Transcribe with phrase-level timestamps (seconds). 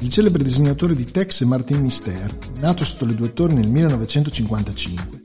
[0.00, 5.22] Il celebre disegnatore di Tex Martin Mister, nato sotto le due torri nel 1955,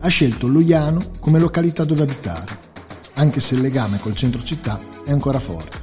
[0.00, 2.58] ha scelto Loiano come località dove abitare,
[3.16, 5.76] anche se il legame col centro città è ancora forte.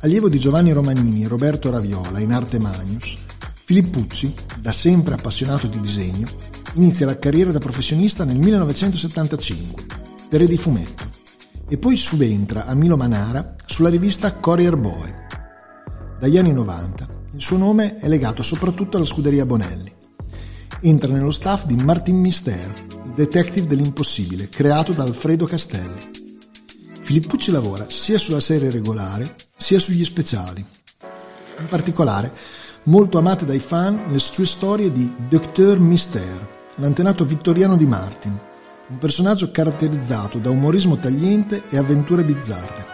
[0.00, 3.16] Allievo di Giovanni Romanini e Roberto Raviola in arte Magnus,
[3.64, 6.28] Filippucci, da sempre appassionato di disegno,
[6.74, 9.86] inizia la carriera da professionista nel 1975
[10.28, 11.08] per di fumetto
[11.66, 15.14] e poi subentra a Milo Manara sulla rivista Courier Boy.
[16.20, 19.90] Dagli anni 90 il suo nome è legato soprattutto alla scuderia Bonelli.
[20.80, 22.72] Entra nello staff di Martin Mister,
[23.04, 26.10] il detective dell'impossibile, creato da Alfredo Castelli.
[27.00, 30.64] Filippucci lavora sia sulla serie regolare sia sugli speciali.
[31.58, 32.32] In particolare,
[32.84, 38.38] molto amate dai fan le sue storie di Docteur Mister, l'antenato vittoriano di Martin,
[38.88, 42.86] un personaggio caratterizzato da umorismo tagliente e avventure bizzarre.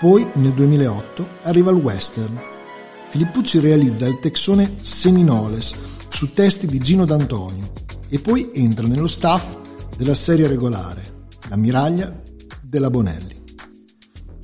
[0.00, 2.52] Poi, nel 2008, arriva il western,
[3.14, 5.72] Filippucci realizza il texone Seminoles
[6.08, 7.70] su testi di Gino D'Antonio
[8.08, 9.56] e poi entra nello staff
[9.96, 12.20] della serie regolare, L'ammiraglia
[12.60, 13.40] della Bonelli.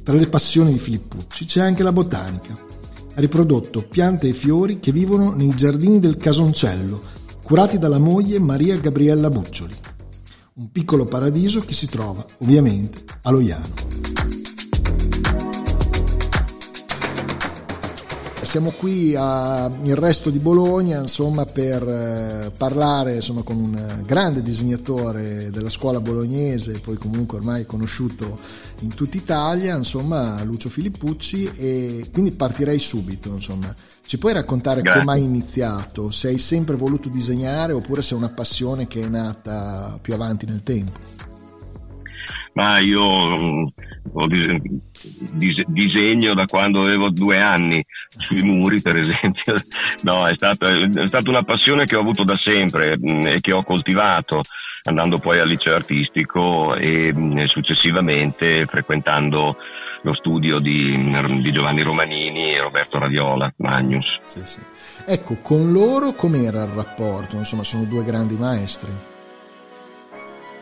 [0.04, 2.52] Tra le passioni di Filippucci c'è anche la botanica.
[2.52, 7.00] Ha riprodotto piante e fiori che vivono nei giardini del Casoncello,
[7.42, 9.74] curati dalla moglie Maria Gabriella Buccioli.
[10.54, 13.74] Un piccolo paradiso che si trova, ovviamente, a Loiano.
[18.50, 25.50] Siamo qui al resto di Bologna insomma, per eh, parlare insomma, con un grande disegnatore
[25.52, 28.40] della scuola bolognese, poi comunque ormai conosciuto
[28.80, 33.28] in tutta Italia, insomma, Lucio Filippucci, e quindi partirei subito.
[33.30, 33.72] Insomma.
[34.04, 34.98] Ci puoi raccontare Grazie.
[34.98, 36.10] come hai iniziato?
[36.10, 40.46] Se hai sempre voluto disegnare oppure se è una passione che è nata più avanti
[40.46, 41.29] nel tempo?
[42.60, 43.66] Ma io mm,
[45.66, 49.54] disegno da quando avevo due anni sui muri per esempio
[50.04, 53.52] no è stata, è stata una passione che ho avuto da sempre mm, e che
[53.52, 54.42] ho coltivato
[54.82, 59.56] andando poi al liceo artistico e mm, successivamente frequentando
[60.02, 60.96] lo studio di,
[61.42, 64.06] di Giovanni Romanini e Roberto Raviola, Magnus.
[64.22, 64.60] Sì, sì.
[65.06, 67.36] Ecco, con loro com'era il rapporto?
[67.36, 68.90] Insomma, sono due grandi maestri.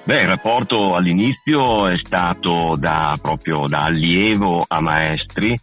[0.08, 5.54] Beh, il rapporto all'inizio è stato da, proprio da allievo a maestri,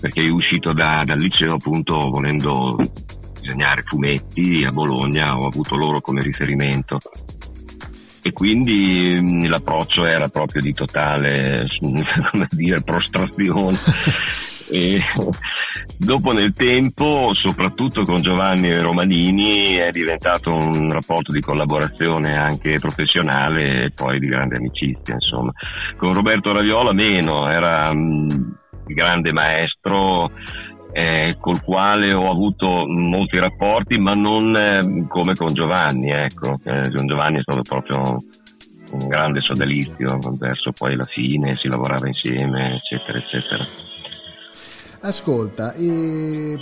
[0.00, 2.76] perché uscito da, dal liceo appunto volendo
[3.40, 6.98] disegnare fumetti a Bologna, ho avuto loro come riferimento.
[8.22, 11.66] E quindi mh, l'approccio era proprio di totale,
[12.30, 13.76] come dire, prostrazione.
[14.70, 15.04] E
[15.98, 23.84] dopo nel tempo, soprattutto con Giovanni Romanini, è diventato un rapporto di collaborazione anche professionale
[23.84, 25.14] e poi di grande amicizia.
[25.14, 25.52] Insomma.
[25.96, 28.28] Con Roberto Raviola meno, era un
[28.86, 30.30] grande maestro
[30.92, 36.10] eh, col quale ho avuto molti rapporti, ma non eh, come con Giovanni.
[36.10, 36.58] Ecco.
[36.64, 38.16] Eh, Giovanni è stato proprio
[38.92, 43.66] un grande sodalizio verso poi la fine, si lavorava insieme, eccetera, eccetera.
[45.04, 45.74] Ascolta,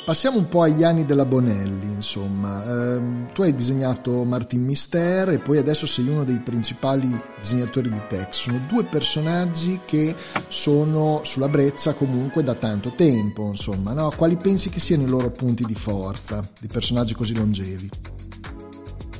[0.02, 2.64] passiamo un po' agli anni della Bonelli, insomma.
[2.64, 3.02] Eh,
[3.34, 8.30] tu hai disegnato Martin Mister e poi adesso sei uno dei principali disegnatori di Tex.
[8.30, 10.16] Sono due personaggi che
[10.48, 13.92] sono sulla brezza comunque da tanto tempo, insomma.
[13.92, 14.10] No?
[14.16, 17.90] Quali pensi che siano i loro punti di forza di personaggi così longevi?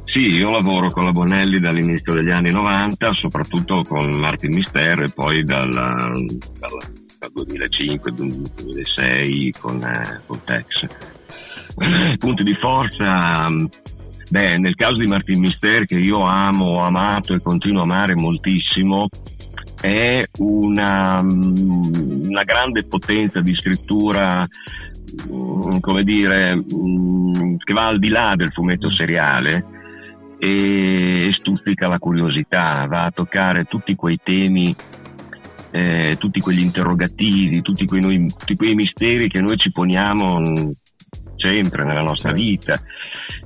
[0.04, 5.10] Sì, io lavoro con la Bonelli dall'inizio degli anni 90, soprattutto con Martin Mister e
[5.10, 6.10] poi dalla,
[6.58, 6.99] dalla dal
[7.34, 10.86] 2005-2006 con, eh, con Tex.
[12.18, 13.48] Punti di forza,
[14.28, 18.14] beh, nel caso di Martin Mister che io amo, ho amato e continuo a amare
[18.14, 19.08] moltissimo,
[19.80, 28.08] è una, una grande potenza di scrittura mm, come dire, mm, che va al di
[28.08, 29.78] là del fumetto seriale
[30.38, 34.74] e stuzzica la curiosità, va a toccare tutti quei temi
[35.70, 40.70] eh, tutti quegli interrogativi, tutti quei, noi, tutti quei, misteri che noi ci poniamo mm,
[41.36, 42.78] sempre nella nostra vita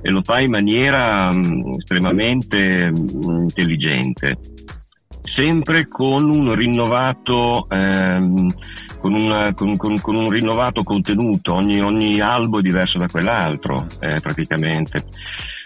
[0.01, 4.37] e lo fa in maniera um, estremamente um, intelligente
[5.35, 8.47] sempre con un rinnovato, ehm,
[9.01, 13.85] con, una, con, con, con, un rinnovato contenuto, ogni, ogni, albo è diverso da quell'altro
[13.99, 15.03] eh, praticamente.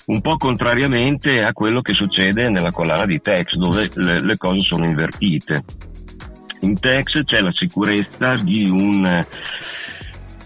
[0.07, 4.61] Un po' contrariamente a quello che succede nella collana di Tex, dove le, le cose
[4.61, 5.63] sono invertite.
[6.61, 9.25] In Tex c'è la sicurezza di un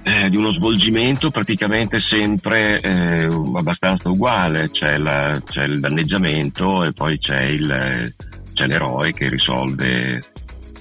[0.04, 6.92] eh, di uno svolgimento praticamente sempre eh, abbastanza uguale, c'è, la, c'è, il danneggiamento e
[6.92, 8.14] poi c'è, il,
[8.54, 10.22] c'è l'eroe che risolve,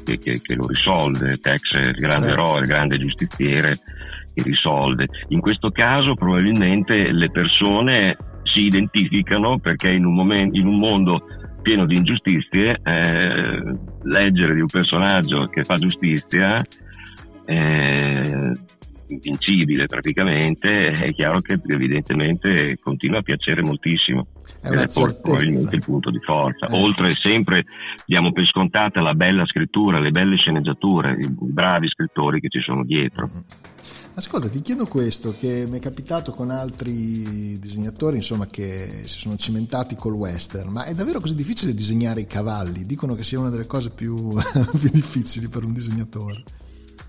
[0.05, 2.33] che, che, che, lo risolve, Tex è il grande sì.
[2.33, 3.79] eroe, il grande giustiziere
[4.35, 5.07] che risolve.
[5.29, 11.27] In questo caso probabilmente le persone si identificano perché in un, momento, in un mondo
[11.63, 13.63] pieno di ingiustizie, eh,
[14.03, 16.63] leggere di un personaggio che fa giustizia
[17.45, 18.53] eh,
[19.13, 24.27] invincibile praticamente, è chiaro che evidentemente continua a piacere moltissimo.
[24.61, 24.87] È ed è
[25.23, 26.67] probabilmente il punto di forza.
[26.67, 26.83] Eh.
[26.83, 27.65] Oltre sempre
[28.07, 32.85] diamo per scontata la bella scrittura, le belle sceneggiature, i bravi scrittori che ci sono
[32.85, 33.27] dietro.
[33.27, 33.43] Mm-hmm.
[34.15, 39.37] Ascolta, ti chiedo questo che mi è capitato con altri disegnatori, insomma, che si sono
[39.37, 42.85] cimentati col western, ma è davvero così difficile disegnare i cavalli?
[42.85, 44.29] Dicono che sia una delle cose più,
[44.79, 46.43] più difficili per un disegnatore.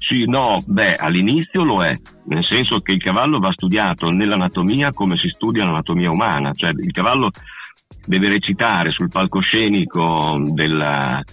[0.05, 1.93] Sì, no, beh, all'inizio lo è,
[2.25, 6.91] nel senso che il cavallo va studiato nell'anatomia come si studia l'anatomia umana, cioè il
[6.91, 7.29] cavallo
[8.05, 11.23] deve recitare sul palcoscenico della,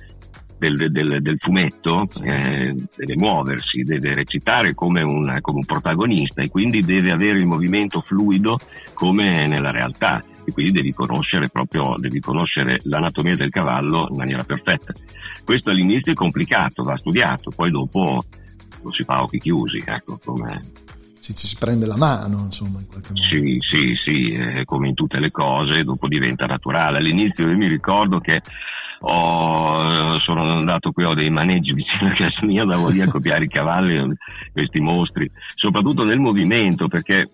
[0.56, 6.48] del, del, del, fumetto, eh, deve muoversi, deve recitare come un, come un, protagonista e
[6.48, 8.56] quindi deve avere il movimento fluido
[8.94, 14.44] come nella realtà e quindi devi conoscere proprio devi conoscere l'anatomia del cavallo in maniera
[14.44, 14.92] perfetta.
[15.44, 18.20] Questo all'inizio è complicato, va studiato, poi dopo
[18.82, 20.60] lo si fa a occhi chiusi, ecco, come...
[21.20, 23.26] Ci, ci si prende la mano, insomma, in qualche modo.
[23.26, 26.96] Sì, sì, sì, eh, come in tutte le cose, dopo diventa naturale.
[26.96, 28.40] All'inizio io mi ricordo che
[29.00, 33.44] ho, sono andato qui, ho dei maneggi vicino a casa mia, andavo lì a copiare
[33.44, 34.14] i cavalli,
[34.52, 37.30] questi mostri, soprattutto nel movimento, perché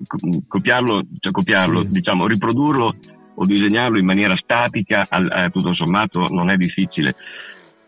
[0.48, 1.92] copiarlo, cioè copiarlo, sì.
[1.92, 2.92] diciamo, riprodurlo
[3.38, 7.14] o disegnarlo in maniera statica, eh, tutto sommato non è difficile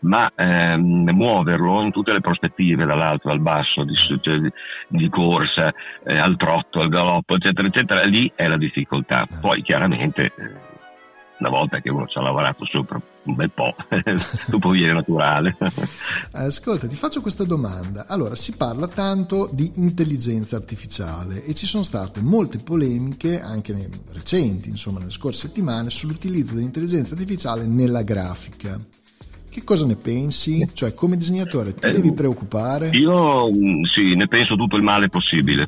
[0.01, 4.39] ma ehm, muoverlo in tutte le prospettive, dall'alto al basso, di, cioè,
[4.87, 5.73] di corsa,
[6.03, 9.25] eh, al trotto, al galoppo, eccetera, eccetera, lì è la difficoltà.
[9.41, 10.67] Poi chiaramente, eh,
[11.39, 13.75] una volta che uno ci ha lavorato sopra un bel po',
[14.47, 15.55] dopo viene naturale.
[16.31, 18.05] Ascolta, ti faccio questa domanda.
[18.07, 23.87] Allora, si parla tanto di intelligenza artificiale e ci sono state molte polemiche, anche nei,
[24.13, 28.77] recenti, insomma, nelle scorse settimane, sull'utilizzo dell'intelligenza artificiale nella grafica.
[29.49, 30.67] Che cosa ne pensi?
[30.73, 32.89] Cioè, come disegnatore ti eh, devi preoccupare?
[32.89, 35.67] Io mm, sì, ne penso tutto il male possibile,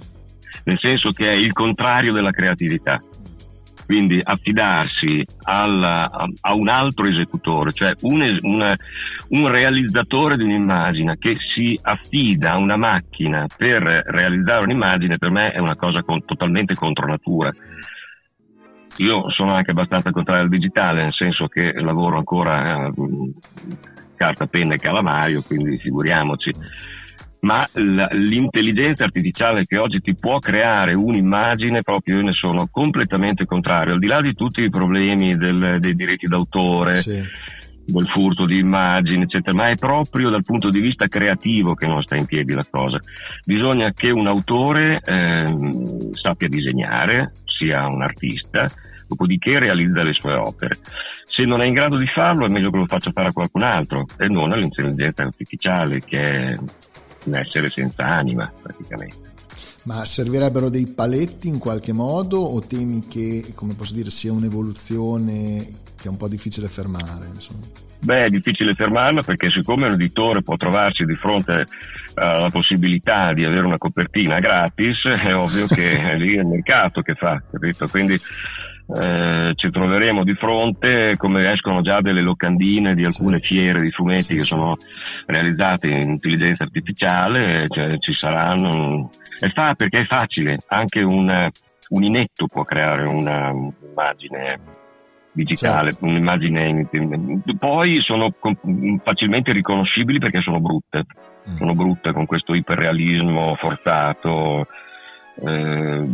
[0.66, 3.02] nel senso che è il contrario della creatività.
[3.86, 8.76] Quindi affidarsi al, a, a, un altro esecutore, cioè un, un,
[9.30, 15.52] un realizzatore di un'immagine che si affida a una macchina per realizzare un'immagine, per me
[15.52, 17.52] è una cosa con, totalmente contro natura
[18.98, 22.94] io sono anche abbastanza contrario al digitale, nel senso che lavoro ancora eh,
[24.16, 26.52] carta, penna e calamaio, quindi figuriamoci.
[27.42, 33.94] Ma l'intelligenza artificiale che oggi ti può creare un'immagine, proprio io ne sono completamente contrario,
[33.94, 37.02] al di là di tutti i problemi del, dei diritti d'autore.
[37.02, 41.88] Sì del furto di immagini, eccetera, ma è proprio dal punto di vista creativo che
[41.88, 43.00] non sta in piedi la cosa.
[43.46, 45.56] Bisogna che un autore eh,
[46.12, 48.66] sappia disegnare, sia un artista,
[49.08, 50.78] dopodiché realizza le sue opere.
[51.26, 53.64] Se non è in grado di farlo è meglio che lo faccia fare a qualcun
[53.64, 56.58] altro e non all'intelligenza artificiale che è
[57.26, 59.30] un essere senza anima praticamente.
[59.84, 65.68] Ma servirebbero dei paletti in qualche modo o temi che, come posso dire, sia un'evoluzione
[66.02, 67.28] che è un po' difficile fermare?
[67.28, 67.66] Insomma?
[68.04, 71.66] Beh, è difficile fermarla perché siccome un editore può trovarsi di fronte
[72.16, 77.14] alla possibilità di avere una copertina gratis, è ovvio che è lì il mercato che
[77.14, 77.88] fa, capito?
[77.88, 78.20] Quindi
[79.00, 83.46] eh, ci troveremo di fronte come escono già delle locandine di alcune sì.
[83.46, 84.76] fiere di fumetti sì, che sono
[85.28, 89.10] realizzate in intelligenza artificiale, cioè, ci saranno.
[89.38, 91.30] È fa, perché è facile, anche un,
[91.90, 94.80] un inetto può creare un'immagine
[95.32, 96.06] digitale, certo.
[96.06, 96.88] un'immagine.
[97.58, 98.34] Poi sono
[99.04, 101.06] facilmente riconoscibili perché sono brutte,
[101.50, 101.56] mm.
[101.56, 104.68] sono brutte con questo iperrealismo forzato.
[105.44, 106.08] Eh,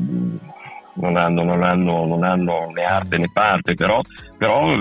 [0.99, 4.01] non hanno, non hanno, non hanno né arte né parte, però,
[4.37, 4.71] però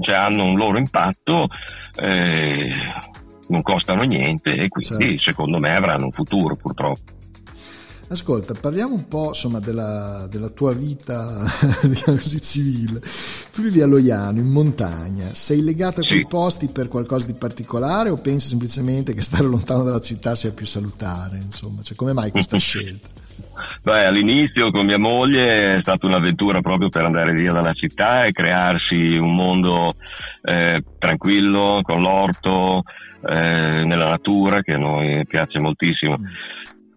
[0.00, 1.48] cioè, hanno un loro impatto,
[2.02, 2.72] eh,
[3.48, 5.30] non costano niente e quindi certo.
[5.30, 7.20] secondo me avranno un futuro purtroppo.
[8.12, 11.44] Ascolta, parliamo un po' insomma, della, della, tua vita
[11.82, 13.00] diciamo così, civile.
[13.54, 16.26] Tu vivi a Loiano, in montagna, sei legato a quei sì.
[16.26, 20.66] posti per qualcosa di particolare o pensi semplicemente che stare lontano dalla città sia più
[20.66, 21.36] salutare?
[21.36, 23.08] Insomma, cioè, come mai questa scelta?
[23.82, 28.32] Beh, all'inizio con mia moglie è stata un'avventura proprio per andare via dalla città e
[28.32, 29.94] crearsi un mondo
[30.42, 32.82] eh, tranquillo, con l'orto,
[33.24, 36.18] eh, nella natura, che a noi piace moltissimo.
[36.18, 36.24] Mm.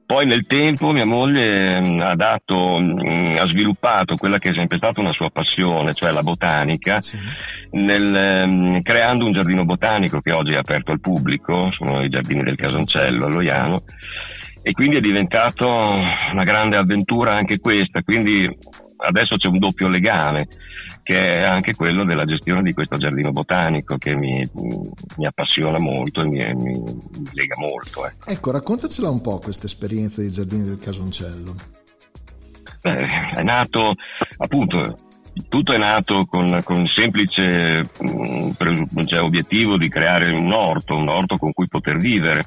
[0.05, 4.77] Poi nel tempo mia moglie mm, ha, dato, mm, ha sviluppato quella che è sempre
[4.77, 7.17] stata una sua passione, cioè la botanica, sì.
[7.71, 12.43] nel, mh, creando un giardino botanico che oggi è aperto al pubblico, sono i giardini
[12.43, 13.81] del Casoncello a Loiano,
[14.61, 18.47] e quindi è diventato una grande avventura anche questa, quindi
[19.07, 20.47] adesso c'è un doppio legame
[21.03, 24.47] che è anche quello della gestione di questo giardino botanico che mi,
[25.17, 28.07] mi appassiona molto e mi, mi, mi lega molto.
[28.07, 28.29] Ecco.
[28.29, 31.55] ecco, raccontacela un po' questa esperienza dei giardini del Casoncello.
[32.81, 33.93] Beh, è nato
[34.37, 34.95] appunto
[35.49, 41.37] tutto è nato con, con il semplice cioè, obiettivo di creare un orto, un orto
[41.37, 42.45] con cui poter vivere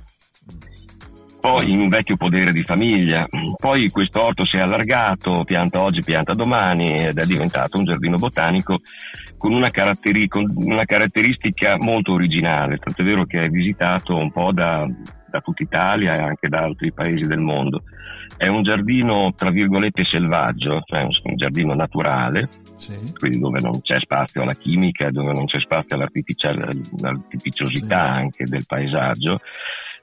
[1.41, 3.27] poi in un vecchio podere di famiglia,
[3.57, 8.17] poi questo orto si è allargato, pianta oggi, pianta domani ed è diventato un giardino
[8.17, 8.81] botanico
[9.37, 14.33] con una, caratteri- con una caratteristica molto originale, tanto è vero che è visitato un
[14.33, 14.85] po' da,
[15.31, 17.83] da tutta Italia e anche da altri paesi del mondo.
[18.37, 22.93] È un giardino, tra virgolette, selvaggio, cioè un, giardino naturale, sì.
[23.17, 29.41] quindi dove non c'è spazio alla chimica, dove non c'è spazio all'artificiosità anche del paesaggio,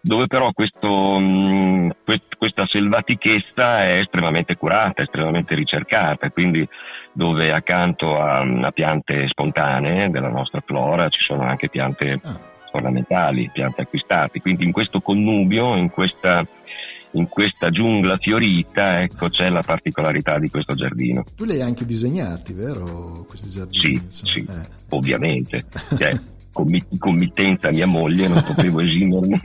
[0.06, 1.96] dove però questo, mh,
[2.38, 6.68] questa selvatichezza è estremamente curata, estremamente ricercata, quindi
[7.12, 12.40] dove accanto a, a piante spontanee della nostra flora ci sono anche piante ah.
[12.74, 16.46] ornamentali, piante acquistate, quindi in questo connubio, in questa
[17.16, 21.24] in questa giungla fiorita, ecco, c'è la particolarità di questo giardino.
[21.34, 23.24] Tu li hai anche disegnati, vero?
[23.26, 24.06] Questi giardini?
[24.10, 24.68] Sì, sì eh.
[24.90, 25.64] ovviamente.
[25.98, 26.20] Cioè,
[26.98, 29.40] committenza mia moglie, non potevo esimermi.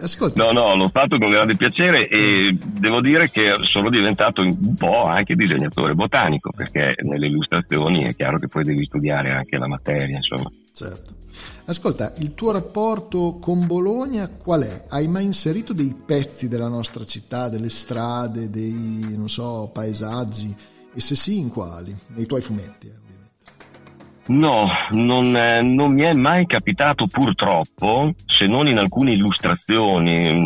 [0.00, 0.44] Ascolta.
[0.44, 5.02] No, no, l'ho fatto con grande piacere e devo dire che sono diventato un po'
[5.02, 10.16] anche disegnatore botanico, perché nelle illustrazioni è chiaro che poi devi studiare anche la materia,
[10.16, 10.50] insomma.
[10.72, 11.16] Certo.
[11.64, 14.84] Ascolta, il tuo rapporto con Bologna qual è?
[14.88, 20.54] Hai mai inserito dei pezzi della nostra città, delle strade, dei, non so, paesaggi?
[20.94, 21.94] E se sì, in quali?
[22.14, 23.07] Nei tuoi fumetti, eh?
[24.28, 30.42] No, non, eh, non, mi è mai capitato purtroppo, se non in alcune illustrazioni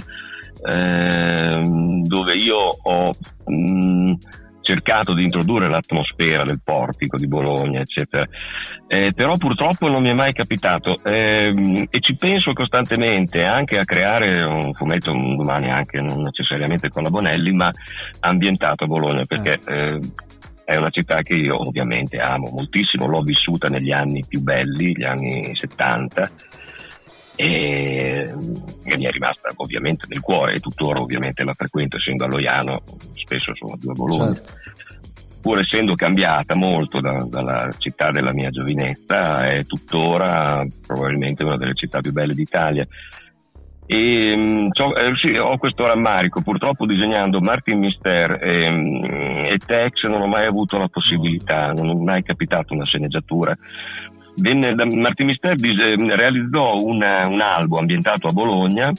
[0.64, 1.62] eh,
[2.04, 3.10] dove io ho
[3.46, 4.12] mh, mm,
[4.60, 8.24] cercato di introdurre l'atmosfera del portico di Bologna, eccetera.
[8.86, 13.84] Eh, però purtroppo non mi è mai capitato eh, e ci penso costantemente anche a
[13.84, 17.70] creare un fumetto un domani anche non necessariamente con la Bonelli, ma
[18.20, 19.98] ambientato a Bologna, perché eh,
[20.64, 25.04] è una città che io ovviamente amo moltissimo, l'ho vissuta negli anni più belli, gli
[25.04, 26.30] anni 70
[27.36, 28.24] e,
[28.84, 32.82] e mi è rimasta ovviamente nel cuore e tuttora ovviamente la frequento essendo a Loiano,
[33.12, 34.34] spesso sono due Bologna.
[34.34, 34.60] Certo.
[35.40, 41.74] Pur essendo cambiata molto da, dalla città della mia giovinezza, è tuttora probabilmente una delle
[41.74, 42.86] città più belle d'Italia.
[43.86, 49.04] E, mm, eh, sì, ho questo rammarico, purtroppo disegnando Martin Mister e, mm,
[49.46, 53.56] e, Tex non ho mai avuto la possibilità, non è mai capitato una sceneggiatura.
[54.36, 58.90] Venne, Martin Mister realizzò una, un albo ambientato a Bologna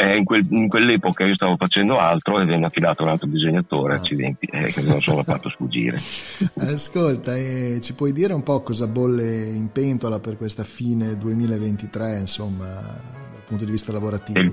[0.00, 3.94] eh, in, quel, in, quell'epoca io stavo facendo altro e venne affidato un altro disegnatore,
[3.94, 3.96] ah.
[3.96, 5.98] accidenti, eh, che non sono fatto sfuggire.
[6.54, 12.16] Ascolta, eh, ci puoi dire un po' cosa bolle in pentola per questa fine 2023,
[12.16, 13.17] insomma,
[13.48, 14.38] punto di vista lavorativo?
[14.38, 14.52] Per,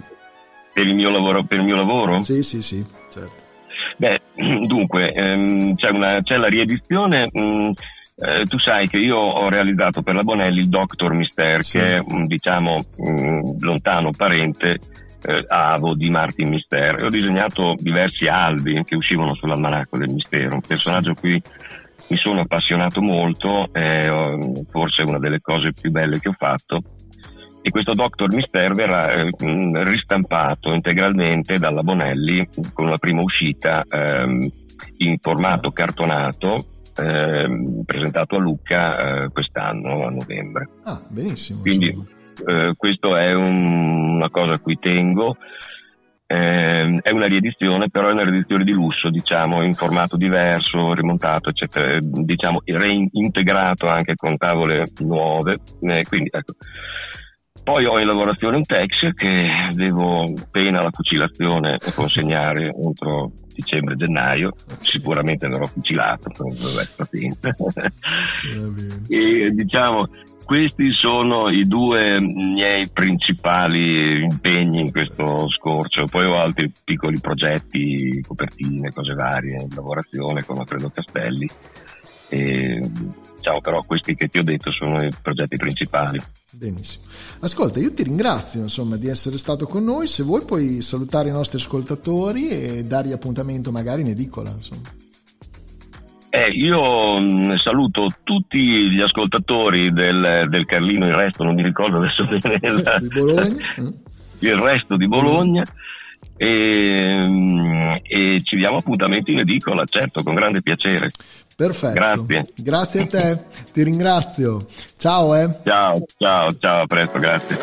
[0.73, 2.21] per, il, mio lavoro, per il mio lavoro?
[2.21, 3.43] Sì, sì, sì, certo.
[3.97, 4.21] Beh,
[4.65, 7.29] dunque, ehm, c'è, una, c'è, la riedizione...
[7.31, 7.71] Mh, mm,
[8.17, 11.77] eh, tu sai che io ho realizzato per la Bonelli il Doctor Mister, sì.
[11.77, 14.79] che è un diciamo mh, lontano parente
[15.21, 20.61] eh, Avo di Martin Mister ho disegnato diversi albi che uscivano sull'almanacco del mistero, un
[20.61, 21.41] personaggio a cui
[22.09, 24.05] mi sono appassionato molto, è
[24.69, 26.81] forse una delle cose più belle che ho fatto
[27.65, 29.27] e questo Doctor Mister verrà eh,
[29.81, 34.47] ristampato integralmente dalla Bonelli con la prima uscita ehm,
[34.97, 36.63] in formato cartonato
[36.95, 40.69] ehm, presentato a Lucca eh, quest'anno a novembre.
[40.83, 41.61] Ah, benissimo.
[41.61, 41.87] Quindi
[42.45, 45.35] eh, questo è un, una cosa a cui tengo.
[46.27, 51.49] Eh, è una riedizione, però è una riedizione di lusso, diciamo, in formato diverso, rimontato,
[51.49, 55.57] eccetera, diciamo, reintegrato anche con tavole nuove.
[55.81, 56.53] Eh, quindi, ecco.
[57.65, 65.47] Poi ho in lavorazione un tex che devo appena la fucilazione consegnare entro dicembre-gennaio, sicuramente
[65.47, 66.29] verrò fucilato,
[69.07, 70.07] e diciamo,
[70.45, 78.21] questi sono i due miei principali impegni in questo scorcio, poi ho altri piccoli progetti,
[78.21, 81.49] copertine, cose varie, in lavorazione con Alfredo Castelli.
[82.29, 82.79] E,
[83.45, 86.19] diciamo, però questi che ti ho detto sono i progetti principali.
[86.51, 87.05] Benissimo.
[87.41, 90.07] Ascolta, io ti ringrazio insomma, di essere stato con noi.
[90.07, 94.49] Se vuoi puoi salutare i nostri ascoltatori e dargli appuntamento magari in edicola.
[94.49, 94.89] Insomma.
[96.29, 101.63] Eh, io mh, mm, saluto tutti gli ascoltatori del, del, Carlino, il resto non mi
[101.63, 102.59] ricordo adesso bene.
[102.61, 103.65] Il resto di Bologna.
[103.81, 103.87] Mm.
[104.39, 105.63] il resto di Bologna.
[106.37, 111.09] E, mm, e, ci diamo appuntamento in edicola, certo, con grande piacere.
[111.55, 111.93] Perfetto.
[111.93, 112.45] Grazie.
[112.55, 114.65] Grazie a te, ti ringrazio.
[114.97, 115.49] Ciao, eh.
[115.63, 117.57] Ciao, ciao, ciao, a presto, grazie.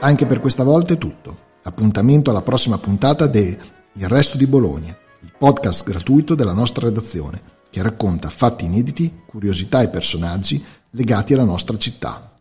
[0.00, 1.38] Anche per questa volta è tutto.
[1.62, 3.58] Appuntamento alla prossima puntata de
[3.94, 9.80] Il Resto di Bologna, il podcast gratuito della nostra redazione, che racconta fatti inediti, curiosità
[9.80, 12.33] e personaggi legati alla nostra città.